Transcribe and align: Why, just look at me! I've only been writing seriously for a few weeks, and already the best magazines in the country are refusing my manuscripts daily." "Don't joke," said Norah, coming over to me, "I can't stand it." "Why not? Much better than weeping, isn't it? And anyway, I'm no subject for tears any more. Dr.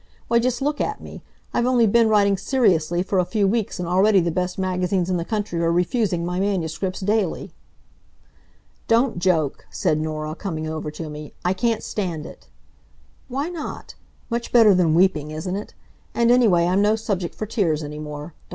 Why, 0.29 0.39
just 0.39 0.63
look 0.63 0.81
at 0.81 0.99
me! 0.99 1.21
I've 1.53 1.67
only 1.67 1.85
been 1.85 2.09
writing 2.09 2.35
seriously 2.35 3.03
for 3.03 3.19
a 3.19 3.23
few 3.23 3.47
weeks, 3.47 3.77
and 3.77 3.87
already 3.87 4.19
the 4.19 4.31
best 4.31 4.57
magazines 4.57 5.11
in 5.11 5.17
the 5.17 5.23
country 5.23 5.61
are 5.61 5.71
refusing 5.71 6.25
my 6.25 6.39
manuscripts 6.39 7.01
daily." 7.01 7.53
"Don't 8.87 9.19
joke," 9.19 9.67
said 9.69 9.99
Norah, 10.01 10.33
coming 10.33 10.67
over 10.67 10.89
to 10.89 11.07
me, 11.07 11.33
"I 11.45 11.53
can't 11.53 11.83
stand 11.83 12.25
it." 12.25 12.47
"Why 13.27 13.47
not? 13.49 13.93
Much 14.31 14.51
better 14.51 14.73
than 14.73 14.95
weeping, 14.95 15.29
isn't 15.29 15.55
it? 15.55 15.75
And 16.15 16.31
anyway, 16.31 16.65
I'm 16.65 16.81
no 16.81 16.95
subject 16.95 17.35
for 17.35 17.45
tears 17.45 17.83
any 17.83 17.99
more. 17.99 18.29
Dr. 18.33 18.35